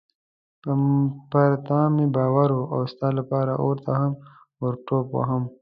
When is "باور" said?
2.15-2.49